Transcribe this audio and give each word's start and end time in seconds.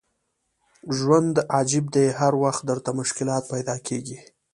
ژوند 0.97 1.35
عجیب 1.57 1.85
دی 1.93 2.05
هر 2.19 2.33
وخت 2.43 2.61
درته 2.69 2.89
مشکلات 2.99 3.43
پیدا 3.53 3.75
کېږي. 3.87 4.17